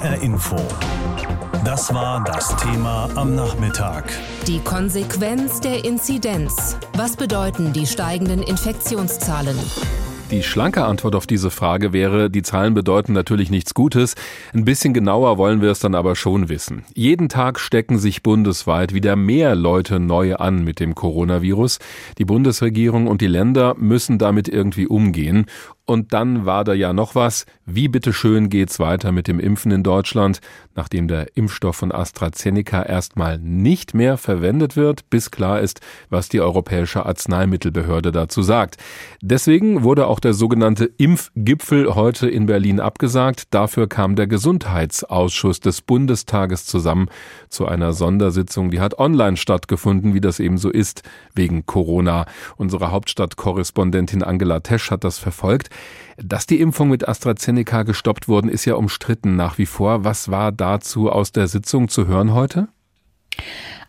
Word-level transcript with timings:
HR 0.00 0.22
Info. 0.22 0.56
Das 1.62 1.92
war 1.92 2.24
das 2.24 2.56
Thema 2.56 3.10
am 3.16 3.34
Nachmittag. 3.34 4.10
Die 4.46 4.58
Konsequenz 4.60 5.60
der 5.60 5.84
Inzidenz. 5.84 6.78
Was 6.94 7.16
bedeuten 7.16 7.74
die 7.74 7.86
steigenden 7.86 8.42
Infektionszahlen? 8.42 9.58
Die 10.30 10.44
schlanke 10.44 10.84
Antwort 10.84 11.16
auf 11.16 11.26
diese 11.26 11.50
Frage 11.50 11.92
wäre, 11.92 12.30
die 12.30 12.42
Zahlen 12.42 12.72
bedeuten 12.72 13.12
natürlich 13.12 13.50
nichts 13.50 13.74
Gutes. 13.74 14.14
Ein 14.54 14.64
bisschen 14.64 14.94
genauer 14.94 15.38
wollen 15.38 15.60
wir 15.60 15.72
es 15.72 15.80
dann 15.80 15.96
aber 15.96 16.14
schon 16.14 16.48
wissen. 16.48 16.84
Jeden 16.94 17.28
Tag 17.28 17.58
stecken 17.58 17.98
sich 17.98 18.22
bundesweit 18.22 18.94
wieder 18.94 19.16
mehr 19.16 19.56
Leute 19.56 19.98
neu 19.98 20.36
an 20.36 20.62
mit 20.62 20.78
dem 20.78 20.94
Coronavirus. 20.94 21.78
Die 22.18 22.24
Bundesregierung 22.24 23.08
und 23.08 23.20
die 23.20 23.26
Länder 23.26 23.74
müssen 23.76 24.18
damit 24.18 24.48
irgendwie 24.48 24.86
umgehen. 24.86 25.46
Und 25.90 26.12
dann 26.12 26.46
war 26.46 26.62
da 26.62 26.72
ja 26.72 26.92
noch 26.92 27.16
was. 27.16 27.46
Wie 27.66 27.88
bitteschön 27.88 28.48
geht's 28.48 28.78
weiter 28.78 29.10
mit 29.10 29.26
dem 29.26 29.40
Impfen 29.40 29.72
in 29.72 29.82
Deutschland, 29.82 30.38
nachdem 30.76 31.08
der 31.08 31.36
Impfstoff 31.36 31.78
von 31.78 31.90
AstraZeneca 31.90 32.84
erstmal 32.84 33.40
nicht 33.40 33.92
mehr 33.92 34.16
verwendet 34.16 34.76
wird, 34.76 35.10
bis 35.10 35.32
klar 35.32 35.58
ist, 35.58 35.80
was 36.08 36.28
die 36.28 36.40
Europäische 36.40 37.06
Arzneimittelbehörde 37.06 38.12
dazu 38.12 38.42
sagt. 38.42 38.76
Deswegen 39.20 39.82
wurde 39.82 40.06
auch 40.06 40.20
der 40.20 40.32
sogenannte 40.32 40.84
Impfgipfel 40.84 41.92
heute 41.96 42.28
in 42.28 42.46
Berlin 42.46 42.78
abgesagt. 42.78 43.52
Dafür 43.52 43.88
kam 43.88 44.14
der 44.14 44.28
Gesundheitsausschuss 44.28 45.58
des 45.58 45.82
Bundestages 45.82 46.66
zusammen 46.66 47.08
zu 47.48 47.66
einer 47.66 47.94
Sondersitzung. 47.94 48.70
Die 48.70 48.80
hat 48.80 49.00
online 49.00 49.36
stattgefunden, 49.36 50.14
wie 50.14 50.20
das 50.20 50.38
eben 50.38 50.56
so 50.56 50.70
ist, 50.70 51.02
wegen 51.34 51.66
Corona. 51.66 52.26
Unsere 52.56 52.92
Hauptstadtkorrespondentin 52.92 54.22
Angela 54.22 54.60
Tesch 54.60 54.92
hat 54.92 55.02
das 55.02 55.18
verfolgt. 55.18 55.68
Dass 56.16 56.46
die 56.46 56.60
Impfung 56.60 56.88
mit 56.88 57.08
AstraZeneca 57.08 57.82
gestoppt 57.82 58.28
wurden, 58.28 58.48
ist 58.48 58.64
ja 58.64 58.74
umstritten 58.74 59.36
nach 59.36 59.58
wie 59.58 59.66
vor. 59.66 60.04
Was 60.04 60.30
war 60.30 60.52
dazu 60.52 61.10
aus 61.10 61.32
der 61.32 61.48
Sitzung 61.48 61.88
zu 61.88 62.06
hören 62.06 62.34
heute? 62.34 62.68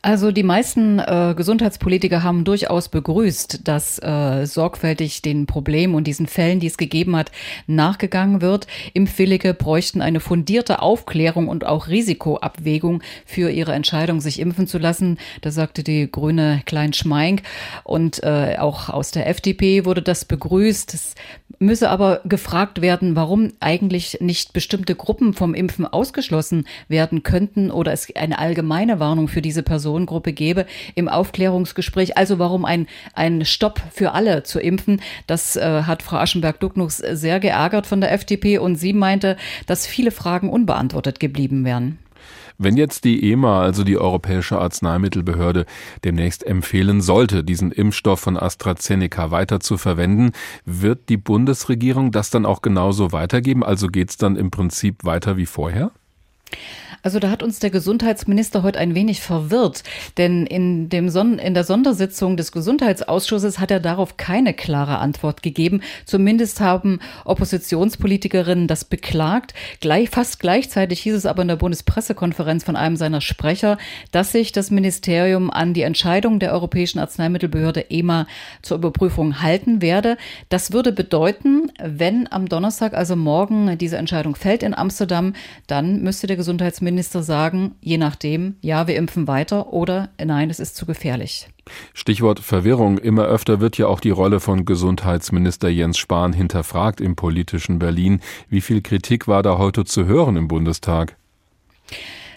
Also 0.03 0.31
die 0.31 0.41
meisten 0.41 0.97
äh, 0.97 1.35
Gesundheitspolitiker 1.37 2.23
haben 2.23 2.43
durchaus 2.43 2.89
begrüßt, 2.89 3.67
dass 3.67 3.99
äh, 3.99 4.47
sorgfältig 4.47 5.21
den 5.21 5.45
Problemen 5.45 5.93
und 5.93 6.05
diesen 6.05 6.25
Fällen, 6.25 6.59
die 6.59 6.65
es 6.65 6.77
gegeben 6.77 7.15
hat, 7.15 7.31
nachgegangen 7.67 8.41
wird. 8.41 8.65
Impfwillige 8.93 9.53
bräuchten 9.53 10.01
eine 10.01 10.19
fundierte 10.19 10.81
Aufklärung 10.81 11.47
und 11.47 11.67
auch 11.67 11.87
Risikoabwägung 11.87 13.03
für 13.25 13.51
ihre 13.51 13.73
Entscheidung, 13.73 14.21
sich 14.21 14.39
impfen 14.39 14.65
zu 14.65 14.79
lassen. 14.79 15.19
Da 15.41 15.51
sagte 15.51 15.83
die 15.83 16.09
grüne 16.11 16.63
Klein 16.65 16.93
Schmeink. 16.93 17.43
Und 17.83 18.23
äh, 18.23 18.55
auch 18.57 18.89
aus 18.89 19.11
der 19.11 19.27
FDP 19.27 19.85
wurde 19.85 20.01
das 20.01 20.25
begrüßt. 20.25 20.95
Es 20.95 21.13
müsse 21.61 21.89
aber 21.89 22.21
gefragt 22.25 22.81
werden, 22.81 23.15
warum 23.15 23.53
eigentlich 23.59 24.17
nicht 24.19 24.51
bestimmte 24.51 24.95
Gruppen 24.95 25.33
vom 25.33 25.53
Impfen 25.53 25.85
ausgeschlossen 25.85 26.65
werden 26.87 27.23
könnten 27.23 27.69
oder 27.69 27.93
es 27.93 28.13
eine 28.15 28.39
allgemeine 28.39 28.99
Warnung 28.99 29.27
für 29.27 29.41
diese 29.41 29.61
Personengruppe 29.63 30.33
gäbe 30.33 30.65
im 30.95 31.07
Aufklärungsgespräch. 31.07 32.17
Also 32.17 32.39
warum 32.39 32.65
ein, 32.65 32.87
ein 33.13 33.45
Stopp 33.45 33.79
für 33.91 34.13
alle 34.13 34.43
zu 34.43 34.59
impfen, 34.59 35.01
das 35.27 35.55
äh, 35.55 35.83
hat 35.83 36.01
Frau 36.01 36.17
Aschenberg-Ducknuchs 36.17 36.97
sehr 36.97 37.39
geärgert 37.39 37.85
von 37.85 38.01
der 38.01 38.11
FDP 38.11 38.57
und 38.57 38.75
sie 38.75 38.93
meinte, 38.93 39.37
dass 39.67 39.85
viele 39.85 40.11
Fragen 40.11 40.49
unbeantwortet 40.49 41.19
geblieben 41.19 41.63
wären. 41.63 41.99
Wenn 42.63 42.77
jetzt 42.77 43.05
die 43.05 43.31
EMA, 43.31 43.63
also 43.63 43.83
die 43.83 43.97
Europäische 43.97 44.59
Arzneimittelbehörde, 44.59 45.65
demnächst 46.03 46.45
empfehlen 46.45 47.01
sollte, 47.01 47.43
diesen 47.43 47.71
Impfstoff 47.71 48.19
von 48.19 48.37
AstraZeneca 48.37 49.31
weiter 49.31 49.59
zu 49.59 49.79
verwenden, 49.79 50.31
wird 50.63 51.09
die 51.09 51.17
Bundesregierung 51.17 52.11
das 52.11 52.29
dann 52.29 52.45
auch 52.45 52.61
genauso 52.61 53.11
weitergeben? 53.11 53.63
Also 53.63 53.87
geht 53.87 54.11
es 54.11 54.17
dann 54.17 54.35
im 54.35 54.51
Prinzip 54.51 55.03
weiter 55.03 55.37
wie 55.37 55.47
vorher? 55.47 55.89
Also 57.03 57.19
da 57.19 57.31
hat 57.31 57.41
uns 57.41 57.59
der 57.59 57.71
Gesundheitsminister 57.71 58.61
heute 58.61 58.77
ein 58.77 58.93
wenig 58.93 59.21
verwirrt, 59.21 59.83
denn 60.17 60.45
in, 60.45 60.89
dem 60.89 61.09
Son 61.09 61.39
in 61.39 61.55
der 61.55 61.63
Sondersitzung 61.63 62.37
des 62.37 62.51
Gesundheitsausschusses 62.51 63.59
hat 63.59 63.71
er 63.71 63.79
darauf 63.79 64.17
keine 64.17 64.53
klare 64.53 64.99
Antwort 64.99 65.41
gegeben. 65.41 65.81
Zumindest 66.05 66.61
haben 66.61 66.99
Oppositionspolitikerinnen 67.25 68.67
das 68.67 68.85
beklagt. 68.85 69.55
Gleich, 69.79 70.11
fast 70.11 70.39
gleichzeitig 70.39 71.01
hieß 71.01 71.15
es 71.15 71.25
aber 71.25 71.41
in 71.41 71.47
der 71.47 71.55
Bundespressekonferenz 71.55 72.63
von 72.63 72.75
einem 72.75 72.97
seiner 72.97 73.21
Sprecher, 73.21 73.79
dass 74.11 74.31
sich 74.31 74.51
das 74.51 74.69
Ministerium 74.69 75.49
an 75.49 75.73
die 75.73 75.81
Entscheidung 75.81 76.39
der 76.39 76.53
Europäischen 76.53 76.99
Arzneimittelbehörde 76.99 77.89
EMA 77.89 78.27
zur 78.61 78.77
Überprüfung 78.77 79.41
halten 79.41 79.81
werde. 79.81 80.17
Das 80.49 80.71
würde 80.71 80.91
bedeuten, 80.91 81.71
wenn 81.81 82.31
am 82.31 82.47
Donnerstag, 82.47 82.93
also 82.93 83.15
morgen, 83.15 83.77
diese 83.79 83.97
Entscheidung 83.97 84.35
fällt 84.35 84.61
in 84.61 84.75
Amsterdam, 84.75 85.33
dann 85.65 86.01
müsste 86.03 86.27
der 86.27 86.35
Gesundheitsminister 86.35 86.90
Minister 86.91 87.23
sagen, 87.23 87.75
je 87.81 87.97
nachdem, 87.97 88.55
ja, 88.61 88.87
wir 88.87 88.95
impfen 88.95 89.27
weiter 89.27 89.73
oder 89.73 90.09
nein, 90.23 90.49
es 90.49 90.59
ist 90.59 90.75
zu 90.75 90.85
gefährlich. 90.85 91.47
Stichwort 91.93 92.39
Verwirrung. 92.39 92.97
Immer 92.97 93.25
öfter 93.25 93.59
wird 93.59 93.77
ja 93.77 93.87
auch 93.87 93.99
die 93.99 94.09
Rolle 94.09 94.39
von 94.39 94.65
Gesundheitsminister 94.65 95.69
Jens 95.69 95.97
Spahn 95.97 96.33
hinterfragt 96.33 97.01
im 97.01 97.15
politischen 97.15 97.79
Berlin. 97.79 98.19
Wie 98.49 98.61
viel 98.61 98.81
Kritik 98.81 99.27
war 99.27 99.43
da 99.43 99.57
heute 99.57 99.85
zu 99.85 100.05
hören 100.05 100.35
im 100.35 100.47
Bundestag? 100.47 101.15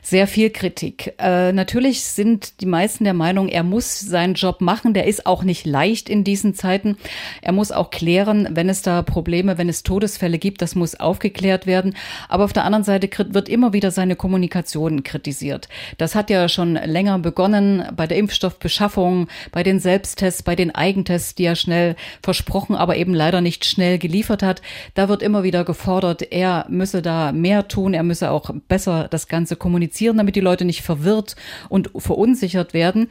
Sehr 0.04 0.26
viel 0.26 0.50
Kritik. 0.50 1.14
Äh, 1.18 1.52
natürlich 1.52 2.04
sind 2.04 2.60
die 2.60 2.66
meisten 2.66 3.04
der 3.04 3.14
Meinung, 3.14 3.48
er 3.48 3.62
muss 3.62 4.00
seinen 4.00 4.34
Job 4.34 4.60
machen. 4.60 4.92
Der 4.92 5.06
ist 5.06 5.24
auch 5.24 5.42
nicht 5.44 5.64
leicht 5.64 6.10
in 6.10 6.24
diesen 6.24 6.52
Zeiten. 6.52 6.98
Er 7.40 7.52
muss 7.52 7.72
auch 7.72 7.90
klären, 7.90 8.48
wenn 8.50 8.68
es 8.68 8.82
da 8.82 9.00
Probleme, 9.00 9.56
wenn 9.56 9.70
es 9.70 9.82
Todesfälle 9.82 10.38
gibt, 10.38 10.60
das 10.60 10.74
muss 10.74 10.94
aufgeklärt 10.94 11.66
werden. 11.66 11.96
Aber 12.28 12.44
auf 12.44 12.52
der 12.52 12.64
anderen 12.64 12.84
Seite 12.84 13.08
wird 13.32 13.48
immer 13.48 13.72
wieder 13.72 13.90
seine 13.90 14.14
Kommunikation 14.14 15.04
kritisiert. 15.04 15.70
Das 15.96 16.14
hat 16.14 16.28
ja 16.28 16.50
schon 16.50 16.74
länger 16.74 17.18
begonnen 17.18 17.84
bei 17.96 18.06
der 18.06 18.18
Impfstoffbeschaffung, 18.18 19.28
bei 19.52 19.62
den 19.62 19.80
Selbsttests, 19.80 20.42
bei 20.42 20.54
den 20.54 20.74
Eigentests, 20.74 21.34
die 21.34 21.44
er 21.44 21.56
schnell 21.56 21.96
versprochen, 22.22 22.76
aber 22.76 22.96
eben 22.96 23.14
leider 23.14 23.40
nicht 23.40 23.64
schnell 23.64 23.98
geliefert 23.98 24.42
hat. 24.42 24.60
Da 24.92 25.08
wird 25.08 25.22
immer 25.22 25.44
wieder 25.44 25.64
gefordert, 25.64 26.30
er 26.30 26.66
müsse 26.68 27.00
da 27.00 27.32
mehr 27.32 27.68
tun, 27.68 27.94
er 27.94 28.02
müsse 28.02 28.30
auch 28.30 28.50
besser 28.68 29.08
das 29.08 29.28
Ganze 29.28 29.56
kommunizieren 29.56 29.93
kommunizieren, 29.94 30.16
damit 30.16 30.36
die 30.36 30.40
Leute 30.40 30.64
nicht 30.64 30.82
verwirrt 30.82 31.36
und 31.68 31.90
verunsichert 31.96 32.74
werden. 32.74 33.08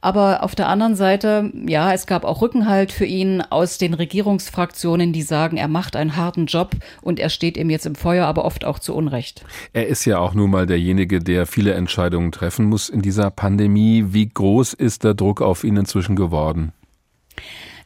Aber 0.00 0.42
auf 0.42 0.54
der 0.54 0.68
anderen 0.68 0.94
Seite, 0.94 1.50
ja, 1.66 1.92
es 1.92 2.06
gab 2.06 2.24
auch 2.24 2.42
Rückenhalt 2.42 2.92
für 2.92 3.06
ihn 3.06 3.40
aus 3.40 3.78
den 3.78 3.94
Regierungsfraktionen, 3.94 5.12
die 5.12 5.22
sagen, 5.22 5.56
er 5.56 5.68
macht 5.68 5.96
einen 5.96 6.16
harten 6.16 6.46
Job 6.46 6.76
und 7.02 7.18
er 7.18 7.30
steht 7.30 7.56
ihm 7.56 7.70
jetzt 7.70 7.86
im 7.86 7.94
Feuer, 7.94 8.26
aber 8.26 8.44
oft 8.44 8.64
auch 8.64 8.78
zu 8.78 8.94
Unrecht. 8.94 9.44
Er 9.72 9.86
ist 9.86 10.04
ja 10.04 10.18
auch 10.18 10.34
nun 10.34 10.50
mal 10.50 10.66
derjenige, 10.66 11.20
der 11.20 11.46
viele 11.46 11.72
Entscheidungen 11.74 12.32
treffen 12.32 12.66
muss 12.66 12.88
in 12.88 13.00
dieser 13.02 13.30
Pandemie. 13.30 14.06
Wie 14.08 14.28
groß 14.28 14.74
ist 14.74 15.04
der 15.04 15.14
Druck 15.14 15.40
auf 15.40 15.64
ihn 15.64 15.76
inzwischen 15.76 16.16
geworden? 16.16 16.72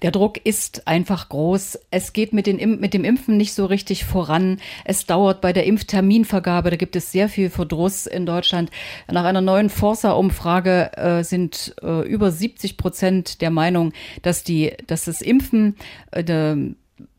Der 0.02 0.10
Druck 0.10 0.44
ist 0.44 0.86
einfach 0.86 1.28
groß. 1.28 1.78
Es 1.90 2.12
geht 2.12 2.32
mit, 2.32 2.46
den, 2.46 2.80
mit 2.80 2.94
dem 2.94 3.04
Impfen 3.04 3.36
nicht 3.36 3.52
so 3.52 3.66
richtig 3.66 4.04
voran. 4.04 4.58
Es 4.84 5.06
dauert 5.06 5.40
bei 5.40 5.52
der 5.52 5.66
Impfterminvergabe. 5.66 6.70
Da 6.70 6.76
gibt 6.76 6.96
es 6.96 7.12
sehr 7.12 7.28
viel 7.28 7.50
Verdruss 7.50 8.06
in 8.06 8.26
Deutschland. 8.26 8.70
Nach 9.10 9.24
einer 9.24 9.40
neuen 9.40 9.68
Forsa-Umfrage 9.68 10.96
äh, 10.96 11.24
sind 11.24 11.74
äh, 11.82 12.06
über 12.08 12.30
70 12.30 12.76
Prozent 12.76 13.40
der 13.40 13.50
Meinung, 13.50 13.92
dass 14.22 14.44
die, 14.44 14.72
dass 14.86 15.04
das 15.04 15.20
Impfen 15.20 15.76
äh, 16.12 16.24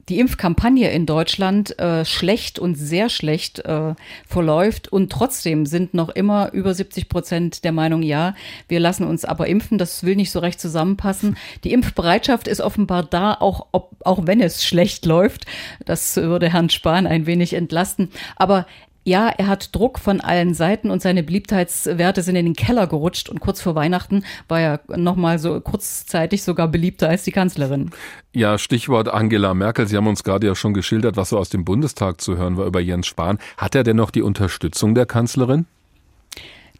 die 0.09 0.19
Impfkampagne 0.19 0.91
in 0.91 1.05
Deutschland 1.05 1.77
äh, 1.79 2.05
schlecht 2.05 2.59
und 2.59 2.75
sehr 2.75 3.09
schlecht 3.09 3.59
äh, 3.59 3.93
verläuft. 4.27 4.87
Und 4.87 5.11
trotzdem 5.11 5.65
sind 5.65 5.93
noch 5.93 6.09
immer 6.09 6.51
über 6.53 6.73
70 6.73 7.09
Prozent 7.09 7.63
der 7.63 7.71
Meinung, 7.71 8.01
ja, 8.01 8.35
wir 8.67 8.79
lassen 8.79 9.05
uns 9.05 9.25
aber 9.25 9.47
impfen. 9.47 9.77
Das 9.77 10.03
will 10.03 10.15
nicht 10.15 10.31
so 10.31 10.39
recht 10.39 10.59
zusammenpassen. 10.59 11.37
Die 11.63 11.73
Impfbereitschaft 11.73 12.47
ist 12.47 12.61
offenbar 12.61 13.03
da, 13.03 13.33
auch, 13.33 13.67
ob, 13.71 13.95
auch 14.03 14.25
wenn 14.25 14.41
es 14.41 14.65
schlecht 14.65 15.05
läuft. 15.05 15.45
Das 15.85 16.15
würde 16.15 16.51
Herrn 16.51 16.69
Spahn 16.69 17.07
ein 17.07 17.25
wenig 17.25 17.53
entlasten. 17.53 18.09
Aber 18.35 18.65
ja, 19.03 19.29
er 19.29 19.47
hat 19.47 19.75
Druck 19.75 19.97
von 19.97 20.21
allen 20.21 20.53
Seiten 20.53 20.91
und 20.91 21.01
seine 21.01 21.23
Beliebtheitswerte 21.23 22.21
sind 22.21 22.35
in 22.35 22.45
den 22.45 22.55
Keller 22.55 22.87
gerutscht 22.87 23.29
und 23.29 23.39
kurz 23.39 23.61
vor 23.61 23.73
Weihnachten 23.73 24.23
war 24.47 24.59
er 24.59 24.81
nochmal 24.95 25.39
so 25.39 25.59
kurzzeitig 25.59 26.43
sogar 26.43 26.67
beliebter 26.67 27.09
als 27.09 27.23
die 27.23 27.31
Kanzlerin. 27.31 27.89
Ja, 28.33 28.57
Stichwort 28.57 29.07
Angela 29.07 29.53
Merkel. 29.53 29.87
Sie 29.87 29.97
haben 29.97 30.07
uns 30.07 30.23
gerade 30.23 30.47
ja 30.47 30.55
schon 30.55 30.73
geschildert, 30.73 31.17
was 31.17 31.29
so 31.29 31.37
aus 31.37 31.49
dem 31.49 31.65
Bundestag 31.65 32.21
zu 32.21 32.37
hören 32.37 32.57
war 32.57 32.65
über 32.65 32.79
Jens 32.79 33.07
Spahn. 33.07 33.39
Hat 33.57 33.75
er 33.75 33.83
denn 33.83 33.97
noch 33.97 34.11
die 34.11 34.21
Unterstützung 34.21 34.93
der 34.93 35.05
Kanzlerin? 35.05 35.65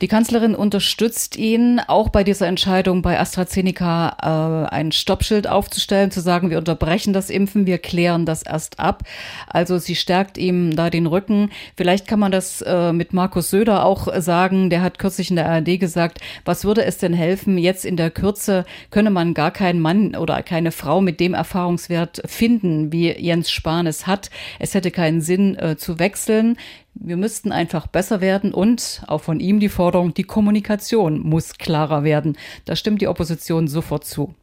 Die 0.02 0.08
Kanzlerin 0.08 0.56
unterstützt 0.56 1.38
ihn 1.38 1.80
auch 1.80 2.10
bei 2.10 2.24
dieser 2.24 2.48
Entscheidung, 2.48 3.04
bei 3.04 3.20
AstraZeneca 3.20 4.66
äh, 4.68 4.74
ein 4.74 4.92
Stoppschild 4.92 5.46
aufzustellen, 5.46 6.10
zu 6.10 6.22
sagen, 6.22 6.50
wir 6.50 6.58
unterbrechen 6.58 7.14
das 7.14 7.30
Impfen, 7.30 7.68
wir 7.68 7.78
klären 7.78 8.26
das 8.26 8.42
erst 8.42 8.80
ab. 8.80 9.04
Also 9.48 9.78
sie 9.78 9.96
stärkt 9.96 10.40
ihm 10.40 10.76
da 10.76 10.90
den 10.90 11.06
Rücken. 11.06 11.52
Vielleicht 11.78 12.08
kann 12.08 12.20
man 12.20 12.32
das 12.32 12.64
äh, 12.64 12.94
mit 12.94 13.14
Markus 13.14 13.52
Söder 13.52 13.86
auch 13.86 14.08
sagen. 14.20 14.72
Der 14.72 14.82
hat 14.82 14.98
kürzlich 14.98 15.30
in 15.30 15.36
der 15.36 15.48
ARD 15.48 15.80
gesagt, 15.80 16.18
was 16.46 16.66
würde 16.66 16.84
es 16.84 16.98
denn 16.98 17.14
helfen? 17.14 17.60
Jetzt 17.60 17.86
in 17.86 17.96
der 17.96 18.10
Kürze 18.10 18.66
könne 18.90 19.12
man 19.12 19.36
gar 19.36 19.52
keinen 19.52 19.82
Mann 19.82 20.16
oder 20.16 20.42
keine 20.42 20.72
Frau 20.72 21.02
mit 21.02 21.20
dem 21.20 21.36
Erfahrungswert 21.36 22.24
finden, 22.26 22.92
wie 22.92 23.12
Jens 23.12 23.52
Spahn 23.52 23.86
es 23.86 24.08
hat. 24.08 24.32
Es 24.58 24.74
hätte 24.74 24.90
keinen 24.90 25.22
Sinn 25.22 25.56
äh, 25.60 25.78
zu 25.78 26.00
wechseln. 26.00 26.58
Wir 26.94 27.18
müssten 27.18 27.52
einfach 27.52 27.88
besser 27.88 28.22
werden 28.22 28.54
und 28.54 29.04
auch 29.08 29.22
von 29.22 29.40
ihm 29.40 29.60
die 29.60 29.70
Forderung, 29.70 30.14
die 30.14 30.24
Kommunikation 30.24 31.20
muss 31.20 31.58
klarer 31.58 32.04
werden. 32.04 32.38
Da 32.66 32.76
stimmt 32.76 33.02
die 33.02 33.08
Opposition 33.08 33.68
sofort 33.68 34.06
zu. 34.06 34.36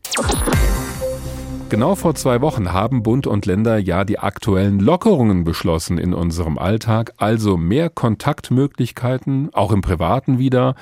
Genau 1.70 1.96
vor 1.96 2.14
zwei 2.14 2.40
Wochen 2.40 2.72
haben 2.72 3.02
Bund 3.02 3.26
und 3.26 3.44
Länder 3.44 3.76
ja 3.76 4.04
die 4.04 4.18
aktuellen 4.18 4.80
Lockerungen 4.80 5.44
beschlossen 5.44 5.98
in 5.98 6.14
unserem 6.14 6.56
Alltag, 6.56 7.12
also 7.18 7.58
mehr 7.58 7.90
Kontaktmöglichkeiten, 7.90 9.50
auch 9.52 9.70
im 9.70 9.82
Privaten 9.82 10.38
wieder. 10.38 10.76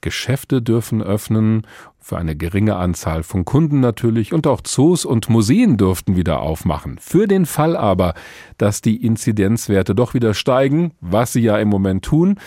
Geschäfte 0.00 0.62
dürfen 0.62 1.02
öffnen, 1.02 1.66
für 1.98 2.18
eine 2.18 2.36
geringe 2.36 2.76
Anzahl 2.76 3.24
von 3.24 3.44
Kunden 3.44 3.80
natürlich, 3.80 4.32
und 4.32 4.46
auch 4.46 4.60
Zoos 4.60 5.04
und 5.04 5.28
Museen 5.28 5.76
dürften 5.76 6.14
wieder 6.14 6.38
aufmachen. 6.38 6.98
Für 7.00 7.26
den 7.26 7.44
Fall 7.44 7.76
aber, 7.76 8.14
dass 8.58 8.80
die 8.80 9.04
Inzidenzwerte 9.04 9.96
doch 9.96 10.14
wieder 10.14 10.34
steigen, 10.34 10.92
was 11.00 11.32
sie 11.32 11.40
ja 11.40 11.58
im 11.58 11.68
Moment 11.68 12.04
tun, 12.04 12.38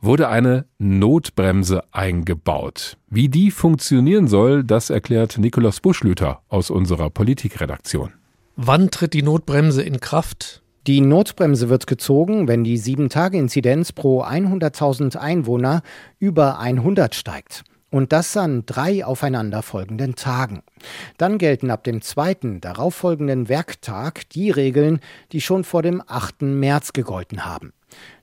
wurde 0.00 0.28
eine 0.28 0.66
Notbremse 0.78 1.82
eingebaut. 1.92 2.96
Wie 3.08 3.28
die 3.28 3.50
funktionieren 3.50 4.28
soll, 4.28 4.64
das 4.64 4.90
erklärt 4.90 5.38
Nikolaus 5.38 5.80
Buschlüter 5.80 6.42
aus 6.48 6.70
unserer 6.70 7.10
Politikredaktion. 7.10 8.12
Wann 8.56 8.90
tritt 8.90 9.14
die 9.14 9.22
Notbremse 9.22 9.82
in 9.82 10.00
Kraft? 10.00 10.62
Die 10.86 11.00
Notbremse 11.00 11.68
wird 11.68 11.86
gezogen, 11.86 12.48
wenn 12.48 12.64
die 12.64 12.78
7-Tage-Inzidenz 12.78 13.92
pro 13.92 14.22
100.000 14.22 15.16
Einwohner 15.16 15.82
über 16.18 16.58
100 16.58 17.14
steigt. 17.14 17.62
Und 17.90 18.12
das 18.12 18.36
an 18.36 18.64
drei 18.66 19.04
aufeinanderfolgenden 19.04 20.14
Tagen. 20.14 20.62
Dann 21.16 21.38
gelten 21.38 21.70
ab 21.70 21.84
dem 21.84 22.02
zweiten 22.02 22.60
darauffolgenden 22.60 23.48
Werktag 23.48 24.28
die 24.30 24.50
Regeln, 24.50 25.00
die 25.32 25.40
schon 25.40 25.64
vor 25.64 25.82
dem 25.82 26.02
8. 26.06 26.42
März 26.42 26.92
gegolten 26.92 27.46
haben. 27.46 27.72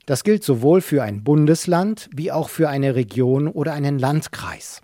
Das 0.05 0.23
gilt 0.23 0.43
sowohl 0.43 0.81
für 0.81 1.01
ein 1.01 1.23
Bundesland 1.23 2.09
wie 2.15 2.31
auch 2.31 2.49
für 2.49 2.69
eine 2.69 2.95
Region 2.95 3.47
oder 3.47 3.73
einen 3.73 3.97
Landkreis. 3.97 4.81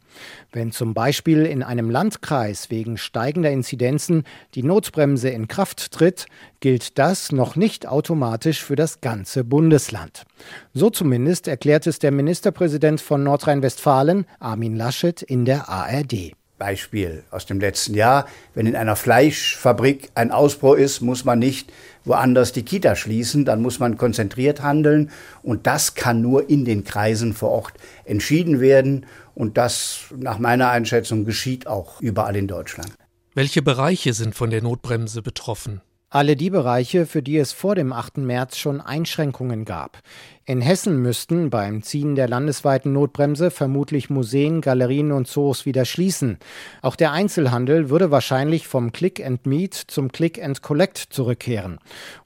Wenn 0.51 0.71
zum 0.71 0.93
Beispiel 0.93 1.45
in 1.45 1.63
einem 1.63 1.89
Landkreis 1.89 2.69
wegen 2.69 2.97
steigender 2.97 3.51
Inzidenzen 3.51 4.23
die 4.55 4.63
Notbremse 4.63 5.29
in 5.29 5.47
Kraft 5.47 5.91
tritt, 5.91 6.25
gilt 6.59 6.97
das 6.97 7.31
noch 7.31 7.55
nicht 7.55 7.87
automatisch 7.87 8.63
für 8.63 8.75
das 8.75 8.99
ganze 8.99 9.43
Bundesland. 9.43 10.25
So 10.73 10.89
zumindest 10.89 11.47
erklärt 11.47 11.87
es 11.87 11.99
der 11.99 12.11
Ministerpräsident 12.11 12.99
von 12.99 13.23
Nordrhein-Westfalen, 13.23 14.25
Armin 14.39 14.75
Laschet, 14.75 15.21
in 15.21 15.45
der 15.45 15.69
ARD. 15.69 16.33
Beispiel 16.61 17.23
aus 17.31 17.47
dem 17.47 17.59
letzten 17.59 17.95
Jahr. 17.95 18.27
Wenn 18.53 18.67
in 18.67 18.75
einer 18.75 18.95
Fleischfabrik 18.95 20.11
ein 20.13 20.29
Ausbruch 20.29 20.75
ist, 20.75 21.01
muss 21.01 21.25
man 21.25 21.39
nicht 21.39 21.73
woanders 22.05 22.51
die 22.51 22.61
Kita 22.61 22.95
schließen, 22.95 23.45
dann 23.45 23.63
muss 23.63 23.79
man 23.79 23.97
konzentriert 23.97 24.61
handeln 24.61 25.09
und 25.41 25.65
das 25.65 25.95
kann 25.95 26.21
nur 26.21 26.51
in 26.51 26.63
den 26.63 26.83
Kreisen 26.83 27.33
vor 27.33 27.49
Ort 27.49 27.73
entschieden 28.05 28.59
werden 28.59 29.07
und 29.33 29.57
das 29.57 30.01
nach 30.15 30.37
meiner 30.37 30.69
Einschätzung 30.69 31.25
geschieht 31.25 31.65
auch 31.65 31.99
überall 31.99 32.35
in 32.35 32.47
Deutschland. 32.47 32.93
Welche 33.33 33.63
Bereiche 33.63 34.13
sind 34.13 34.35
von 34.35 34.51
der 34.51 34.61
Notbremse 34.61 35.23
betroffen? 35.23 35.81
Alle 36.13 36.35
die 36.35 36.49
Bereiche, 36.51 37.07
für 37.07 37.23
die 37.23 37.37
es 37.37 37.53
vor 37.53 37.73
dem 37.73 37.91
8. 37.91 38.17
März 38.17 38.57
schon 38.57 38.81
Einschränkungen 38.81 39.65
gab. 39.65 39.97
In 40.45 40.59
Hessen 40.59 41.03
müssten 41.03 41.51
beim 41.51 41.83
Ziehen 41.83 42.15
der 42.15 42.27
landesweiten 42.27 42.91
Notbremse 42.93 43.51
vermutlich 43.51 44.09
Museen, 44.09 44.61
Galerien 44.61 45.11
und 45.11 45.27
Zoos 45.27 45.67
wieder 45.67 45.85
schließen. 45.85 46.39
Auch 46.81 46.95
der 46.95 47.11
Einzelhandel 47.11 47.91
würde 47.91 48.09
wahrscheinlich 48.09 48.67
vom 48.67 48.91
Click 48.91 49.23
and 49.23 49.45
Meet 49.45 49.75
zum 49.75 50.11
Click 50.11 50.43
and 50.43 50.63
Collect 50.63 50.97
zurückkehren. 50.97 51.77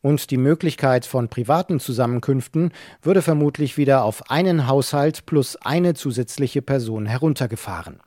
Und 0.01 0.31
die 0.31 0.37
Möglichkeit 0.37 1.05
von 1.05 1.27
privaten 1.27 1.81
Zusammenkünften 1.81 2.71
würde 3.01 3.21
vermutlich 3.21 3.75
wieder 3.75 4.05
auf 4.05 4.31
einen 4.31 4.65
Haushalt 4.65 5.25
plus 5.25 5.57
eine 5.57 5.93
zusätzliche 5.93 6.61
Person 6.61 7.07
heruntergefahren. 7.07 7.99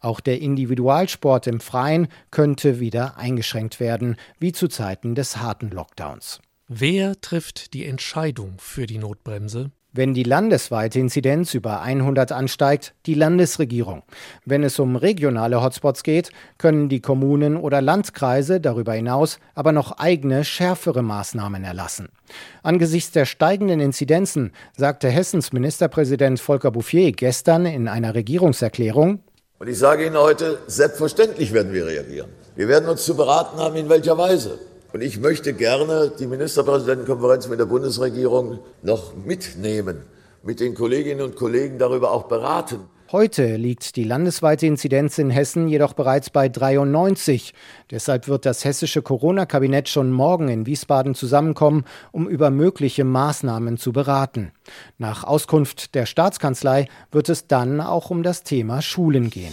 Auch 0.00 0.20
der 0.20 0.40
Individualsport 0.40 1.48
im 1.48 1.58
Freien 1.58 2.06
könnte 2.30 2.78
wieder 2.78 3.18
eingeschränkt 3.18 3.80
werden, 3.80 4.14
wie 4.38 4.52
zu 4.52 4.68
Zeiten 4.68 5.16
des 5.16 5.38
harten 5.38 5.70
Lockdowns. 5.70 6.40
Wer 6.68 7.20
trifft 7.20 7.74
die 7.74 7.86
Entscheidung 7.86 8.54
für 8.58 8.86
die 8.86 8.98
Notbremse? 8.98 9.70
Wenn 9.92 10.14
die 10.14 10.24
landesweite 10.24 10.98
Inzidenz 10.98 11.54
über 11.54 11.80
100 11.80 12.32
ansteigt, 12.32 12.92
die 13.06 13.14
Landesregierung. 13.14 14.02
Wenn 14.44 14.64
es 14.64 14.80
um 14.80 14.96
regionale 14.96 15.62
Hotspots 15.62 16.02
geht, 16.02 16.30
können 16.58 16.88
die 16.88 16.98
Kommunen 16.98 17.56
oder 17.56 17.80
Landkreise 17.80 18.60
darüber 18.60 18.94
hinaus 18.94 19.38
aber 19.54 19.70
noch 19.70 19.92
eigene, 19.92 20.42
schärfere 20.42 21.02
Maßnahmen 21.02 21.62
erlassen. 21.62 22.08
Angesichts 22.64 23.12
der 23.12 23.26
steigenden 23.26 23.78
Inzidenzen 23.78 24.50
sagte 24.76 25.08
Hessens 25.08 25.52
Ministerpräsident 25.52 26.40
Volker 26.40 26.72
Bouffier 26.72 27.12
gestern 27.12 27.64
in 27.64 27.86
einer 27.86 28.16
Regierungserklärung, 28.16 29.20
und 29.58 29.68
ich 29.68 29.78
sage 29.78 30.04
Ihnen 30.04 30.18
heute, 30.18 30.58
selbstverständlich 30.66 31.52
werden 31.54 31.72
wir 31.72 31.86
reagieren. 31.86 32.28
Wir 32.56 32.68
werden 32.68 32.90
uns 32.90 33.06
zu 33.06 33.16
beraten 33.16 33.56
haben, 33.56 33.76
in 33.76 33.88
welcher 33.88 34.18
Weise. 34.18 34.58
Und 34.96 35.02
ich 35.02 35.20
möchte 35.20 35.52
gerne 35.52 36.10
die 36.18 36.26
Ministerpräsidentenkonferenz 36.26 37.48
mit 37.48 37.60
der 37.60 37.66
Bundesregierung 37.66 38.60
noch 38.80 39.14
mitnehmen, 39.14 39.98
mit 40.42 40.58
den 40.58 40.74
Kolleginnen 40.74 41.20
und 41.20 41.36
Kollegen 41.36 41.78
darüber 41.78 42.12
auch 42.12 42.28
beraten. 42.28 42.80
Heute 43.12 43.56
liegt 43.56 43.96
die 43.96 44.04
landesweite 44.04 44.64
Inzidenz 44.64 45.18
in 45.18 45.28
Hessen 45.28 45.68
jedoch 45.68 45.92
bereits 45.92 46.30
bei 46.30 46.48
93. 46.48 47.52
Deshalb 47.90 48.26
wird 48.26 48.46
das 48.46 48.64
hessische 48.64 49.02
Corona-Kabinett 49.02 49.90
schon 49.90 50.10
morgen 50.10 50.48
in 50.48 50.64
Wiesbaden 50.64 51.14
zusammenkommen, 51.14 51.84
um 52.10 52.26
über 52.26 52.50
mögliche 52.50 53.04
Maßnahmen 53.04 53.76
zu 53.76 53.92
beraten. 53.92 54.50
Nach 54.96 55.24
Auskunft 55.24 55.94
der 55.94 56.06
Staatskanzlei 56.06 56.88
wird 57.12 57.28
es 57.28 57.46
dann 57.46 57.82
auch 57.82 58.08
um 58.08 58.22
das 58.22 58.44
Thema 58.44 58.80
Schulen 58.80 59.28
gehen. 59.28 59.52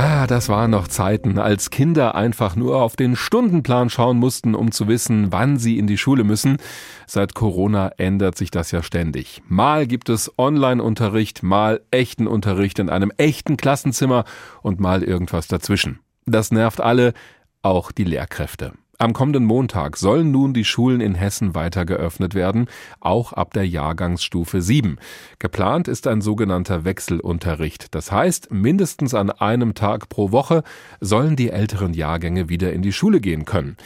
Ah, 0.00 0.28
das 0.28 0.48
waren 0.48 0.70
noch 0.70 0.86
Zeiten, 0.86 1.40
als 1.40 1.70
Kinder 1.70 2.14
einfach 2.14 2.54
nur 2.54 2.80
auf 2.80 2.94
den 2.94 3.16
Stundenplan 3.16 3.90
schauen 3.90 4.16
mussten, 4.16 4.54
um 4.54 4.70
zu 4.70 4.86
wissen, 4.86 5.32
wann 5.32 5.58
sie 5.58 5.76
in 5.76 5.88
die 5.88 5.98
Schule 5.98 6.22
müssen. 6.22 6.58
Seit 7.08 7.34
Corona 7.34 7.88
ändert 7.96 8.38
sich 8.38 8.52
das 8.52 8.70
ja 8.70 8.84
ständig. 8.84 9.42
Mal 9.48 9.88
gibt 9.88 10.08
es 10.08 10.32
Online-Unterricht, 10.38 11.42
mal 11.42 11.80
echten 11.90 12.28
Unterricht 12.28 12.78
in 12.78 12.90
einem 12.90 13.10
echten 13.16 13.56
Klassenzimmer 13.56 14.22
und 14.62 14.78
mal 14.78 15.02
irgendwas 15.02 15.48
dazwischen. 15.48 15.98
Das 16.26 16.52
nervt 16.52 16.80
alle, 16.80 17.12
auch 17.62 17.90
die 17.90 18.04
Lehrkräfte. 18.04 18.74
Am 19.00 19.12
kommenden 19.12 19.44
Montag 19.44 19.96
sollen 19.96 20.32
nun 20.32 20.52
die 20.52 20.64
Schulen 20.64 21.00
in 21.00 21.14
Hessen 21.14 21.54
weiter 21.54 21.84
geöffnet 21.84 22.34
werden, 22.34 22.66
auch 22.98 23.32
ab 23.32 23.54
der 23.54 23.64
Jahrgangsstufe 23.64 24.60
7. 24.60 24.98
Geplant 25.38 25.86
ist 25.86 26.08
ein 26.08 26.20
sogenannter 26.20 26.84
Wechselunterricht. 26.84 27.94
Das 27.94 28.10
heißt, 28.10 28.50
mindestens 28.50 29.14
an 29.14 29.30
einem 29.30 29.74
Tag 29.74 30.08
pro 30.08 30.32
Woche 30.32 30.64
sollen 31.00 31.36
die 31.36 31.50
älteren 31.50 31.94
Jahrgänge 31.94 32.48
wieder 32.48 32.72
in 32.72 32.82
die 32.82 32.92
Schule 32.92 33.20
gehen 33.20 33.44
können. 33.44 33.76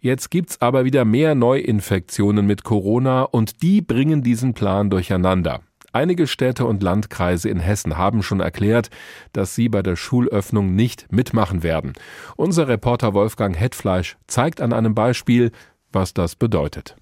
Jetzt 0.00 0.30
gibt's 0.30 0.62
aber 0.62 0.86
wieder 0.86 1.04
mehr 1.04 1.34
Neuinfektionen 1.34 2.46
mit 2.46 2.64
Corona 2.64 3.24
und 3.24 3.62
die 3.62 3.82
bringen 3.82 4.22
diesen 4.22 4.54
Plan 4.54 4.88
durcheinander. 4.88 5.60
Einige 5.92 6.26
Städte 6.26 6.64
und 6.64 6.82
Landkreise 6.82 7.50
in 7.50 7.60
Hessen 7.60 7.98
haben 7.98 8.22
schon 8.22 8.40
erklärt, 8.40 8.88
dass 9.34 9.54
sie 9.54 9.68
bei 9.68 9.82
der 9.82 9.96
Schulöffnung 9.96 10.74
nicht 10.74 11.12
mitmachen 11.12 11.62
werden. 11.62 11.92
Unser 12.36 12.66
Reporter 12.66 13.12
Wolfgang 13.12 13.58
Hetfleisch 13.58 14.16
zeigt 14.26 14.62
an 14.62 14.72
einem 14.72 14.94
Beispiel, 14.94 15.52
was 15.92 16.14
das 16.14 16.34
bedeutet. 16.34 16.96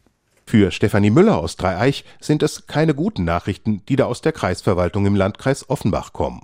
Für 0.44 0.72
Stefanie 0.72 1.10
Müller 1.10 1.38
aus 1.38 1.56
Dreieich 1.56 2.04
sind 2.20 2.42
es 2.42 2.66
keine 2.66 2.92
guten 2.92 3.22
Nachrichten, 3.24 3.84
die 3.86 3.94
da 3.94 4.06
aus 4.06 4.22
der 4.22 4.32
Kreisverwaltung 4.32 5.06
im 5.06 5.14
Landkreis 5.14 5.70
Offenbach 5.70 6.12
kommen. 6.12 6.42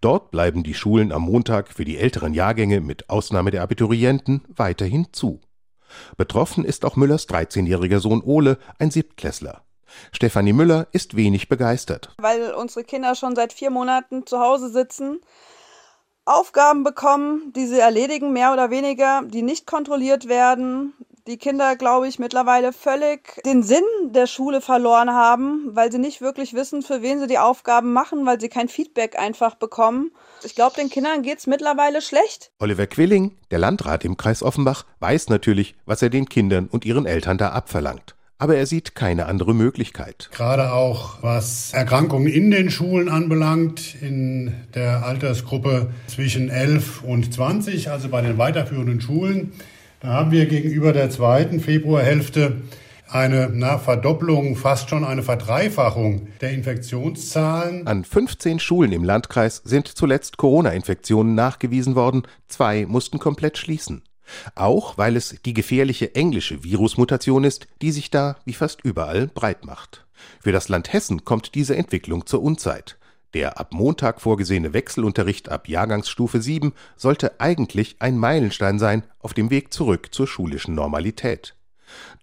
Dort 0.00 0.32
bleiben 0.32 0.64
die 0.64 0.74
Schulen 0.74 1.12
am 1.12 1.22
Montag 1.22 1.72
für 1.72 1.84
die 1.84 1.98
älteren 1.98 2.34
Jahrgänge 2.34 2.80
mit 2.80 3.08
Ausnahme 3.08 3.52
der 3.52 3.62
Abiturienten 3.62 4.42
weiterhin 4.48 5.12
zu. 5.12 5.40
Betroffen 6.16 6.64
ist 6.64 6.84
auch 6.84 6.96
Müllers 6.96 7.28
13-jähriger 7.28 8.00
Sohn 8.00 8.22
Ole, 8.22 8.58
ein 8.80 8.90
Siebtklässler. 8.90 9.62
Stefanie 10.12 10.52
Müller 10.52 10.86
ist 10.92 11.16
wenig 11.16 11.48
begeistert. 11.48 12.14
Weil 12.18 12.52
unsere 12.52 12.84
Kinder 12.84 13.14
schon 13.14 13.36
seit 13.36 13.52
vier 13.52 13.70
Monaten 13.70 14.26
zu 14.26 14.38
Hause 14.40 14.70
sitzen, 14.70 15.20
Aufgaben 16.28 16.84
bekommen, 16.84 17.54
die 17.56 17.66
sie 17.66 17.80
erledigen, 17.80 18.34
mehr 18.34 18.52
oder 18.52 18.70
weniger, 18.70 19.22
die 19.24 19.40
nicht 19.40 19.66
kontrolliert 19.66 20.28
werden. 20.28 20.92
Die 21.26 21.38
Kinder, 21.38 21.74
glaube 21.74 22.06
ich, 22.06 22.18
mittlerweile 22.18 22.74
völlig 22.74 23.40
den 23.46 23.62
Sinn 23.62 23.82
der 24.02 24.26
Schule 24.26 24.60
verloren 24.60 25.10
haben, 25.10 25.70
weil 25.72 25.90
sie 25.90 25.98
nicht 25.98 26.20
wirklich 26.20 26.52
wissen, 26.52 26.82
für 26.82 27.00
wen 27.00 27.18
sie 27.18 27.28
die 27.28 27.38
Aufgaben 27.38 27.94
machen, 27.94 28.26
weil 28.26 28.38
sie 28.38 28.50
kein 28.50 28.68
Feedback 28.68 29.18
einfach 29.18 29.54
bekommen. 29.54 30.10
Ich 30.42 30.54
glaube, 30.54 30.76
den 30.76 30.90
Kindern 30.90 31.22
geht 31.22 31.38
es 31.38 31.46
mittlerweile 31.46 32.02
schlecht. 32.02 32.50
Oliver 32.58 32.86
Quilling, 32.86 33.38
der 33.50 33.58
Landrat 33.58 34.04
im 34.04 34.18
Kreis 34.18 34.42
Offenbach, 34.42 34.84
weiß 35.00 35.30
natürlich, 35.30 35.76
was 35.86 36.02
er 36.02 36.10
den 36.10 36.28
Kindern 36.28 36.68
und 36.70 36.84
ihren 36.84 37.06
Eltern 37.06 37.38
da 37.38 37.50
abverlangt 37.52 38.17
aber 38.38 38.56
er 38.56 38.66
sieht 38.66 38.94
keine 38.94 39.26
andere 39.26 39.54
Möglichkeit. 39.54 40.30
Gerade 40.32 40.72
auch 40.72 41.22
was 41.22 41.72
Erkrankungen 41.72 42.28
in 42.28 42.50
den 42.50 42.70
Schulen 42.70 43.08
anbelangt, 43.08 43.96
in 44.00 44.54
der 44.74 45.04
Altersgruppe 45.04 45.90
zwischen 46.06 46.48
11 46.48 47.02
und 47.02 47.34
20, 47.34 47.90
also 47.90 48.08
bei 48.08 48.22
den 48.22 48.38
weiterführenden 48.38 49.00
Schulen, 49.00 49.52
da 50.00 50.08
haben 50.08 50.30
wir 50.30 50.46
gegenüber 50.46 50.92
der 50.92 51.10
zweiten 51.10 51.60
Februarhälfte 51.60 52.62
eine 53.10 53.50
na, 53.52 53.78
Verdopplung, 53.78 54.54
fast 54.54 54.90
schon 54.90 55.04
eine 55.04 55.22
Verdreifachung 55.22 56.28
der 56.40 56.52
Infektionszahlen. 56.52 57.86
An 57.86 58.04
15 58.04 58.60
Schulen 58.60 58.92
im 58.92 59.02
Landkreis 59.02 59.62
sind 59.64 59.88
zuletzt 59.88 60.36
Corona-Infektionen 60.36 61.34
nachgewiesen 61.34 61.94
worden. 61.96 62.22
Zwei 62.48 62.86
mussten 62.86 63.18
komplett 63.18 63.58
schließen. 63.58 64.02
Auch 64.54 64.98
weil 64.98 65.16
es 65.16 65.36
die 65.44 65.54
gefährliche 65.54 66.14
englische 66.14 66.64
Virusmutation 66.64 67.44
ist, 67.44 67.66
die 67.82 67.92
sich 67.92 68.10
da 68.10 68.36
wie 68.44 68.54
fast 68.54 68.84
überall 68.84 69.28
breit 69.28 69.64
macht. 69.64 70.06
Für 70.40 70.52
das 70.52 70.68
Land 70.68 70.92
Hessen 70.92 71.24
kommt 71.24 71.54
diese 71.54 71.76
Entwicklung 71.76 72.26
zur 72.26 72.42
Unzeit. 72.42 72.98
Der 73.34 73.58
ab 73.58 73.72
Montag 73.72 74.20
vorgesehene 74.20 74.72
Wechselunterricht 74.72 75.50
ab 75.50 75.68
Jahrgangsstufe 75.68 76.40
7 76.40 76.72
sollte 76.96 77.40
eigentlich 77.40 77.96
ein 77.98 78.16
Meilenstein 78.16 78.78
sein 78.78 79.04
auf 79.18 79.34
dem 79.34 79.50
Weg 79.50 79.72
zurück 79.72 80.08
zur 80.12 80.26
schulischen 80.26 80.74
Normalität. 80.74 81.54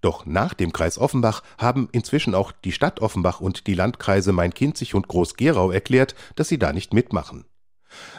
Doch 0.00 0.26
nach 0.26 0.54
dem 0.54 0.72
Kreis 0.72 0.98
Offenbach 0.98 1.42
haben 1.58 1.88
inzwischen 1.92 2.34
auch 2.34 2.52
die 2.52 2.72
Stadt 2.72 3.00
Offenbach 3.00 3.40
und 3.40 3.66
die 3.66 3.74
Landkreise 3.74 4.32
Main-Kinzig 4.32 4.94
und 4.94 5.08
Groß-Gerau 5.08 5.70
erklärt, 5.70 6.14
dass 6.34 6.48
sie 6.48 6.58
da 6.58 6.72
nicht 6.72 6.92
mitmachen. 6.92 7.44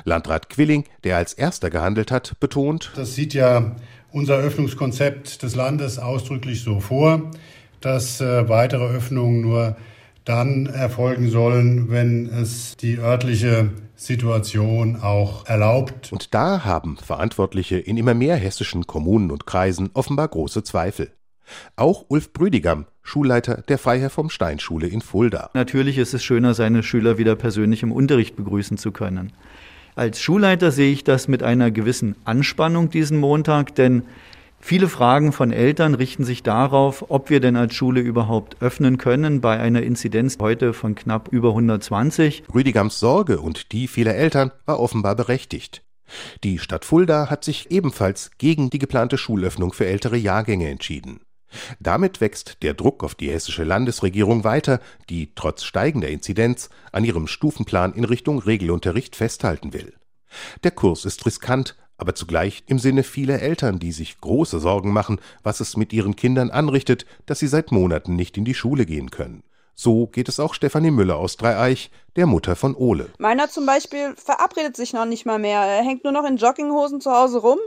Landrat 0.04 0.50
Quilling, 0.50 0.86
der 1.04 1.18
als 1.18 1.34
erster 1.34 1.70
gehandelt 1.70 2.12
hat, 2.12 2.40
betont, 2.40 2.92
das 2.96 3.16
sieht 3.16 3.34
ja 3.34 3.76
unser 4.12 4.38
Öffnungskonzept 4.38 5.44
des 5.44 5.56
Landes 5.56 6.00
ausdrücklich 6.00 6.64
so 6.64 6.80
vor, 6.80 7.32
dass 7.82 8.22
äh, 8.22 8.50
weitere 8.50 8.86
Öffnungen 8.86 9.42
nur 9.42 9.76
dann 10.26 10.66
erfolgen 10.66 11.30
sollen, 11.30 11.90
wenn 11.90 12.28
es 12.28 12.76
die 12.76 12.98
örtliche 12.98 13.70
Situation 13.96 14.98
auch 14.98 15.46
erlaubt. 15.46 16.12
Und 16.12 16.34
da 16.34 16.66
haben 16.66 16.98
Verantwortliche 16.98 17.78
in 17.78 17.98
immer 17.98 18.14
mehr 18.14 18.36
hessischen 18.36 18.86
Kommunen 18.88 19.32
und 19.32 19.46
Kreisen 19.46 19.90
offenbar 19.94 20.28
große 20.28 20.64
Zweifel. 20.64 21.12
Auch 21.78 22.06
Ulf 22.10 22.34
Brüdigam, 22.34 22.88
Schulleiter 23.04 23.64
der 23.70 23.78
Freiherr 23.78 24.10
vom 24.10 24.30
Stein 24.30 24.60
Schule 24.60 24.88
in 24.88 25.00
Fulda. 25.00 25.50
Natürlich 25.54 25.98
ist 25.98 26.14
es 26.14 26.24
schöner, 26.24 26.54
seine 26.54 26.84
Schüler 26.84 27.18
wieder 27.18 27.38
persönlich 27.38 27.84
im 27.84 27.94
Unterricht 27.94 28.36
begrüßen 28.36 28.78
zu 28.78 28.92
können. 28.92 29.32
Als 29.98 30.22
Schulleiter 30.22 30.72
sehe 30.72 30.94
ich 30.94 31.04
das 31.04 31.28
mit 31.28 31.42
einer 31.42 31.72
gewissen 31.72 32.16
Anspannung 32.24 32.92
diesen 32.92 33.18
Montag, 33.18 33.74
denn 33.74 34.04
viele 34.60 34.90
Fragen 34.90 35.32
von 35.32 35.52
Eltern 35.52 35.96
richten 35.96 36.24
sich 36.24 36.44
darauf, 36.44 37.06
ob 37.10 37.32
wir 37.32 37.40
denn 37.40 37.56
als 37.56 37.74
Schule 37.74 38.02
überhaupt 38.02 38.62
öffnen 38.62 39.00
können 39.00 39.42
bei 39.42 39.60
einer 39.60 39.82
Inzidenz 39.82 40.38
heute 40.40 40.74
von 40.74 40.94
knapp 40.94 41.30
über 41.30 41.50
120. 41.50 42.44
Rüdigams 42.54 43.00
Sorge 43.00 43.40
und 43.40 43.72
die 43.72 43.88
vieler 43.88 44.14
Eltern 44.14 44.52
war 44.68 44.80
offenbar 44.80 45.16
berechtigt. 45.16 45.82
Die 46.44 46.60
Stadt 46.60 46.86
Fulda 46.86 47.32
hat 47.32 47.44
sich 47.44 47.72
ebenfalls 47.72 48.30
gegen 48.38 48.70
die 48.70 48.80
geplante 48.80 49.18
Schulöffnung 49.18 49.74
für 49.74 49.88
ältere 49.88 50.18
Jahrgänge 50.18 50.70
entschieden. 50.70 51.22
Damit 51.80 52.22
wächst 52.22 52.62
der 52.62 52.74
Druck 52.74 53.04
auf 53.04 53.16
die 53.16 53.32
hessische 53.32 53.64
Landesregierung 53.64 54.44
weiter, 54.44 54.80
die 55.10 55.34
trotz 55.36 55.64
steigender 55.64 56.10
Inzidenz 56.10 56.70
an 56.92 57.04
ihrem 57.04 57.28
Stufenplan 57.28 57.94
in 57.94 58.04
Richtung 58.04 58.40
Regelunterricht 58.40 59.16
festhalten 59.16 59.74
will. 59.74 59.94
Der 60.64 60.72
Kurs 60.72 61.06
ist 61.06 61.26
riskant, 61.26 61.76
aber 61.98 62.16
zugleich 62.16 62.64
im 62.68 62.80
Sinne 62.80 63.04
vieler 63.04 63.42
Eltern, 63.42 63.80
die 63.80 63.92
sich 63.92 64.22
große 64.22 64.60
Sorgen 64.60 64.92
machen, 64.92 65.20
was 65.44 65.60
es 65.60 65.78
mit 65.78 65.94
ihren 65.94 66.16
Kindern 66.16 66.52
anrichtet, 66.52 67.06
dass 67.26 67.40
sie 67.40 67.48
seit 67.48 67.72
Monaten 67.72 68.16
nicht 68.16 68.38
in 68.38 68.46
die 68.46 68.54
Schule 68.54 68.86
gehen 68.86 69.10
können. 69.10 69.44
So 69.80 70.08
geht 70.08 70.28
es 70.28 70.40
auch 70.40 70.56
Stefanie 70.56 70.90
Müller 70.90 71.18
aus 71.18 71.38
Dreieich, 71.38 71.92
der 72.16 72.26
Mutter 72.26 72.56
von 72.56 72.76
Ole. 72.76 73.10
Meiner 73.20 73.48
zum 73.48 73.68
Beispiel 73.68 74.16
verabredet 74.16 74.76
sich 74.76 74.92
noch 74.94 75.06
nicht 75.06 75.26
mal 75.26 75.38
mehr. 75.38 75.62
Er 75.62 75.84
hängt 75.84 76.04
nur 76.04 76.14
noch 76.14 76.26
in 76.26 76.38
Jogginghosen 76.38 77.00
zu 77.00 77.12
Hause 77.12 77.40
rum 77.40 77.60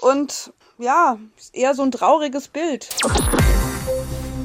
und 0.00 0.54
ja, 0.80 1.18
eher 1.52 1.74
so 1.74 1.82
ein 1.82 1.90
trauriges 1.90 2.48
Bild. 2.48 2.88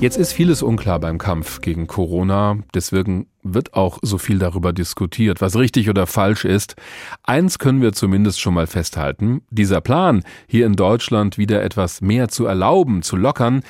Jetzt 0.01 0.17
ist 0.17 0.33
vieles 0.33 0.61
unklar 0.61 0.99
beim 0.99 1.17
Kampf 1.17 1.61
gegen 1.61 1.87
Corona. 1.87 2.57
Deswegen 2.73 3.27
wird 3.43 3.73
auch 3.73 3.99
so 4.01 4.17
viel 4.17 4.39
darüber 4.39 4.73
diskutiert, 4.73 5.39
was 5.39 5.55
richtig 5.55 5.89
oder 5.89 6.05
falsch 6.05 6.43
ist. 6.43 6.75
Eins 7.23 7.59
können 7.59 7.81
wir 7.81 7.93
zumindest 7.93 8.41
schon 8.41 8.53
mal 8.53 8.67
festhalten. 8.67 9.41
Dieser 9.49 9.79
Plan, 9.79 10.23
hier 10.47 10.65
in 10.65 10.73
Deutschland 10.73 11.37
wieder 11.37 11.63
etwas 11.63 12.01
mehr 12.01 12.27
zu 12.27 12.45
erlauben, 12.45 13.01
zu 13.03 13.15
lockern, 13.15 13.63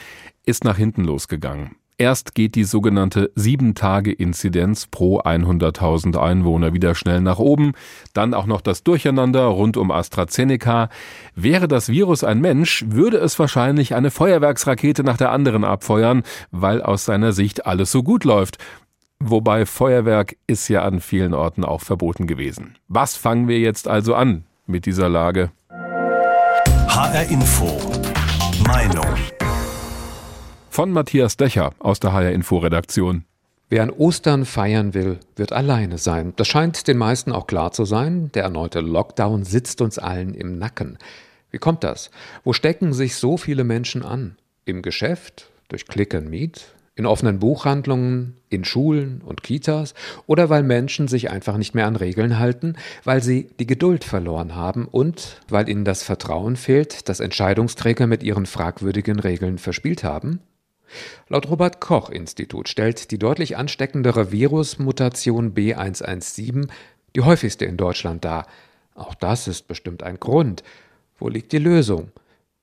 ist 0.45 0.63
nach 0.63 0.77
hinten 0.77 1.03
losgegangen. 1.03 1.75
Erst 1.97 2.35
geht 2.35 2.55
die 2.55 2.65
sogenannte 2.65 3.31
7-Tage-Inzidenz 3.37 4.87
pro 4.87 5.21
100.000 5.21 6.17
Einwohner 6.17 6.73
wieder 6.73 6.93
schnell 6.93 7.21
nach 7.21 7.39
oben, 7.39 7.71
dann 8.13 8.33
auch 8.33 8.47
noch 8.47 8.59
das 8.59 8.83
Durcheinander 8.83 9.45
rund 9.45 9.77
um 9.77 9.91
AstraZeneca. 9.91 10.89
Wäre 11.35 11.69
das 11.69 11.87
Virus 11.87 12.25
ein 12.25 12.41
Mensch, 12.41 12.83
würde 12.89 13.17
es 13.17 13.39
wahrscheinlich 13.39 13.95
eine 13.95 14.11
Feuerwerksrakete 14.11 15.05
nach 15.05 15.15
der 15.15 15.31
anderen 15.31 15.63
abfeuern, 15.63 16.23
weil 16.51 16.81
aus 16.81 17.05
seiner 17.05 17.31
Sicht 17.31 17.65
alles 17.65 17.93
so 17.93 18.03
gut 18.03 18.25
läuft. 18.25 18.57
Wobei 19.19 19.65
Feuerwerk 19.65 20.35
ist 20.47 20.67
ja 20.67 20.83
an 20.83 20.99
vielen 20.99 21.33
Orten 21.33 21.63
auch 21.63 21.79
verboten 21.79 22.27
gewesen. 22.27 22.75
Was 22.89 23.15
fangen 23.15 23.47
wir 23.47 23.59
jetzt 23.59 23.87
also 23.87 24.15
an 24.15 24.43
mit 24.67 24.85
dieser 24.85 25.07
Lage? 25.07 25.51
HR 26.89 27.29
Info. 27.29 27.79
Meinung 28.67 29.15
von 30.75 30.91
Matthias 30.91 31.38
Dächer 31.38 31.72
aus 31.79 32.01
der 32.01 32.12
HR 32.12 32.34
Info 32.34 32.58
Redaktion. 32.58 33.24
Wer 33.70 33.82
an 33.82 33.91
Ostern 33.91 34.44
feiern 34.44 34.94
will, 34.94 35.22
wird 35.38 35.53
alleine 35.53 35.98
sein. 35.98 36.34
Das 36.36 36.50
scheint 36.50 36.89
den 36.89 36.98
meisten 36.98 37.32
auch 37.32 37.48
klar 37.48 37.72
zu 37.72 37.86
sein. 37.86 38.29
Der 38.34 38.44
erneute 38.44 38.82
Lockdown 38.82 39.46
sitzt 39.46 39.79
uns 39.79 39.98
allen 39.98 40.34
im 40.34 40.58
Nacken. 40.60 40.98
Wie 41.50 41.60
kommt 41.60 41.86
das? 41.86 42.12
Wo 42.44 42.51
stecken 42.51 42.91
sich 42.91 43.15
so 43.15 43.38
viele 43.38 43.63
Menschen 43.63 44.03
an? 44.03 44.36
Im 44.65 44.82
Geschäft? 44.82 45.50
Durch 45.70 45.88
Click 45.88 46.13
and 46.13 46.29
Meet? 46.29 46.65
In 46.96 47.05
offenen 47.05 47.39
Buchhandlungen? 47.39 48.36
In 48.50 48.65
Schulen 48.65 49.22
und 49.25 49.44
Kitas? 49.44 49.94
Oder 50.27 50.50
weil 50.50 50.63
Menschen 50.63 51.08
sich 51.08 51.32
einfach 51.32 51.55
nicht 51.55 51.74
mehr 51.74 51.88
an 51.88 51.96
Regeln 51.96 52.38
halten? 52.38 52.75
Weil 53.05 53.24
sie 53.24 53.48
die 53.60 53.67
Geduld 53.67 54.03
verloren 54.03 54.55
haben 54.55 54.89
und 54.91 55.39
weil 55.48 55.70
ihnen 55.70 55.86
das 55.86 56.03
Vertrauen 56.03 56.58
fehlt, 56.58 57.08
das 57.08 57.22
Entscheidungsträger 57.22 58.08
mit 58.08 58.24
ihren 58.24 58.46
fragwürdigen 58.46 59.22
Regeln 59.22 59.58
verspielt 59.58 60.03
haben? 60.03 60.41
Laut 61.30 61.50
Robert 61.50 61.82
Koch 61.82 62.10
Institut 62.10 62.70
stellt 62.70 63.12
die 63.12 63.20
deutlich 63.20 63.58
ansteckendere 63.58 64.32
Virusmutation 64.32 65.54
B117 65.54 66.70
die 67.15 67.22
häufigste 67.22 67.65
in 67.65 67.77
Deutschland 67.77 68.25
dar. 68.25 68.46
Auch 68.94 69.15
das 69.15 69.48
ist 69.48 69.68
bestimmt 69.68 70.04
ein 70.04 70.20
Grund. 70.20 70.63
Wo 71.18 71.30
liegt 71.30 71.51
die 71.54 71.58
Lösung? 71.58 72.12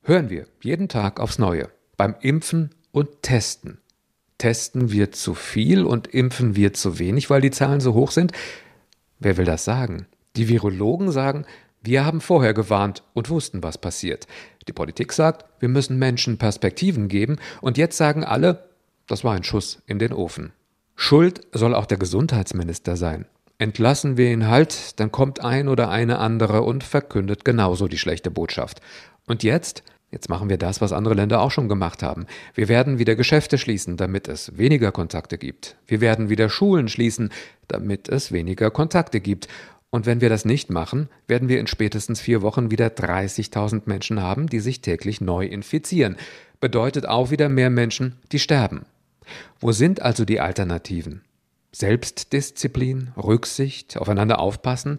Hören 0.02 0.31
wir 0.31 0.47
jeden 0.61 0.88
Tag 0.88 1.21
aufs 1.21 1.38
Neue. 1.38 1.71
Beim 1.97 2.14
Impfen 2.21 2.71
und 2.91 3.23
Testen. 3.23 3.79
Testen 4.38 4.91
wir 4.93 5.12
zu 5.12 5.35
viel 5.35 5.85
und 5.85 6.09
impfen 6.09 6.57
wir 6.57 6.73
zu 6.75 6.99
wenig, 6.99 7.31
weil 7.31 7.41
die 7.41 7.50
Zahlen 7.50 7.81
so 7.81 7.95
hoch 7.95 8.11
sind? 8.11 8.33
Wer 9.19 9.37
will 9.37 9.45
das 9.45 9.64
sagen? 9.64 10.07
Die 10.37 10.49
Virologen 10.49 11.12
sagen, 11.12 11.47
wir 11.82 12.04
haben 12.04 12.20
vorher 12.20 12.54
gewarnt 12.54 13.02
und 13.12 13.28
wussten, 13.28 13.62
was 13.62 13.78
passiert. 13.78 14.26
Die 14.68 14.72
Politik 14.72 15.12
sagt, 15.12 15.44
wir 15.60 15.68
müssen 15.68 15.98
Menschen 15.98 16.38
Perspektiven 16.38 17.08
geben, 17.08 17.36
und 17.60 17.76
jetzt 17.76 17.96
sagen 17.96 18.24
alle, 18.24 18.68
das 19.06 19.24
war 19.24 19.34
ein 19.34 19.44
Schuss 19.44 19.82
in 19.86 19.98
den 19.98 20.12
Ofen. 20.12 20.52
Schuld 20.94 21.40
soll 21.52 21.74
auch 21.74 21.86
der 21.86 21.98
Gesundheitsminister 21.98 22.96
sein. 22.96 23.26
Entlassen 23.58 24.16
wir 24.16 24.30
ihn 24.30 24.48
halt, 24.48 24.98
dann 25.00 25.12
kommt 25.12 25.44
ein 25.44 25.68
oder 25.68 25.88
eine 25.88 26.18
andere 26.18 26.62
und 26.62 26.84
verkündet 26.84 27.44
genauso 27.44 27.88
die 27.88 27.98
schlechte 27.98 28.30
Botschaft. 28.30 28.80
Und 29.26 29.42
jetzt? 29.42 29.82
Jetzt 30.10 30.28
machen 30.28 30.50
wir 30.50 30.58
das, 30.58 30.80
was 30.82 30.92
andere 30.92 31.14
Länder 31.14 31.40
auch 31.40 31.50
schon 31.50 31.68
gemacht 31.70 32.02
haben. 32.02 32.26
Wir 32.54 32.68
werden 32.68 32.98
wieder 32.98 33.16
Geschäfte 33.16 33.56
schließen, 33.56 33.96
damit 33.96 34.28
es 34.28 34.58
weniger 34.58 34.92
Kontakte 34.92 35.38
gibt. 35.38 35.76
Wir 35.86 36.02
werden 36.02 36.28
wieder 36.28 36.50
Schulen 36.50 36.88
schließen, 36.88 37.30
damit 37.66 38.10
es 38.10 38.30
weniger 38.30 38.70
Kontakte 38.70 39.20
gibt. 39.20 39.48
Und 39.94 40.06
wenn 40.06 40.22
wir 40.22 40.30
das 40.30 40.46
nicht 40.46 40.70
machen, 40.70 41.11
werden 41.28 41.50
wir 41.50 41.61
in 41.61 41.66
spätestens 41.66 42.18
vier 42.18 42.40
Wochen 42.40 42.70
wieder 42.70 42.87
30.000 42.87 43.82
Menschen 43.84 44.22
haben, 44.22 44.46
die 44.49 44.61
sich 44.61 44.80
täglich 44.80 45.20
neu 45.20 45.44
infizieren. 45.44 46.16
Bedeutet 46.61 47.06
auch 47.06 47.30
wieder 47.30 47.50
mehr 47.50 47.68
Menschen, 47.68 48.16
die 48.32 48.38
sterben. 48.38 48.87
Wo 49.61 49.70
sind 49.72 50.00
also 50.00 50.25
die 50.25 50.40
Alternativen? 50.40 51.20
Selbstdisziplin, 51.72 53.12
Rücksicht, 53.18 53.99
aufeinander 53.99 54.40
aufpassen? 54.40 54.99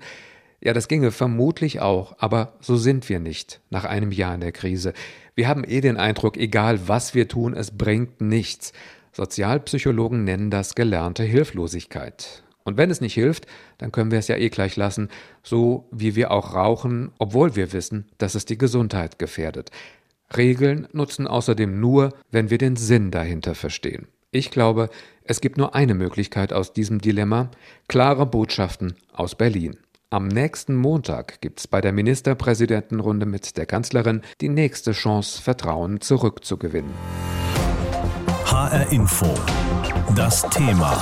Ja, 0.62 0.74
das 0.74 0.88
ginge 0.88 1.10
vermutlich 1.10 1.82
auch, 1.82 2.16
aber 2.20 2.54
so 2.62 2.76
sind 2.76 3.10
wir 3.10 3.20
nicht 3.20 3.62
nach 3.72 3.86
einem 3.86 4.12
Jahr 4.12 4.36
in 4.36 4.42
der 4.42 4.52
Krise. 4.52 4.94
Wir 5.34 5.48
haben 5.48 5.64
eh 5.64 5.82
den 5.82 5.98
Eindruck, 5.98 6.38
egal 6.38 6.88
was 6.88 7.16
wir 7.16 7.28
tun, 7.28 7.56
es 7.56 7.72
bringt 7.72 8.22
nichts. 8.22 8.74
Sozialpsychologen 9.12 10.24
nennen 10.24 10.52
das 10.52 10.76
gelernte 10.76 11.24
Hilflosigkeit. 11.24 12.43
Und 12.64 12.78
wenn 12.78 12.90
es 12.90 13.02
nicht 13.02 13.14
hilft, 13.14 13.46
dann 13.78 13.92
können 13.92 14.12
wir 14.12 14.20
es 14.20 14.28
ja 14.28 14.38
eh 14.38 14.50
gleich 14.50 14.76
lassen, 14.76 15.10
so 15.42 15.88
wie 15.92 16.16
wir 16.16 16.32
auch 16.32 16.54
rauchen, 16.54 17.12
obwohl 17.20 17.56
wir 17.56 17.74
wissen, 17.74 18.06
dass 18.18 18.36
es 18.36 18.46
die 18.46 18.58
Gesundheit 18.58 19.20
gefährdet. 19.20 19.72
Regeln 20.36 20.88
nutzen 20.94 21.28
außerdem 21.28 21.80
nur, 21.80 22.14
wenn 22.32 22.50
wir 22.50 22.58
den 22.58 22.76
Sinn 22.76 23.12
dahinter 23.12 23.56
verstehen. 23.56 24.08
Ich 24.32 24.50
glaube, 24.50 24.90
es 25.24 25.42
gibt 25.42 25.58
nur 25.58 25.76
eine 25.76 25.94
Möglichkeit 25.94 26.54
aus 26.54 26.74
diesem 26.74 27.00
Dilemma, 27.00 27.52
klare 27.88 28.26
Botschaften 28.26 28.96
aus 29.14 29.36
Berlin. 29.36 29.78
Am 30.10 30.28
nächsten 30.28 30.76
Montag 30.76 31.42
gibt 31.42 31.60
es 31.60 31.68
bei 31.68 31.82
der 31.82 31.92
Ministerpräsidentenrunde 31.92 33.26
mit 33.26 33.58
der 33.58 33.66
Kanzlerin 33.66 34.22
die 34.42 34.50
nächste 34.50 34.92
Chance, 34.92 35.42
Vertrauen 35.42 36.02
zurückzugewinnen. 36.02 36.94
HR 38.46 38.92
Info. 38.92 39.34
Das 40.16 40.48
Thema. 40.50 41.02